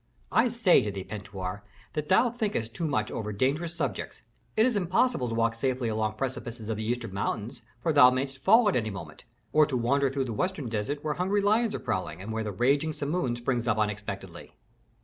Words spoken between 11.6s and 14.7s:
are prowling, and where the raging simoom springs up unexpectedly."